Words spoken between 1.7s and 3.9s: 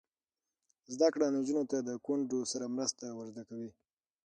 ته د کونډو سره مرسته ور زده کوي.